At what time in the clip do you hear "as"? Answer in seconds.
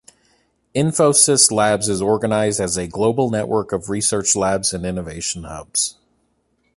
2.59-2.75